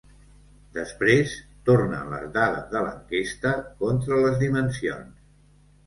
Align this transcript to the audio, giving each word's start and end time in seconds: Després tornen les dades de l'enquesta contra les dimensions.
Després 0.77 1.35
tornen 1.69 2.09
les 2.15 2.25
dades 2.39 2.65
de 2.73 2.83
l'enquesta 2.89 3.55
contra 3.87 4.23
les 4.27 4.45
dimensions. 4.45 5.27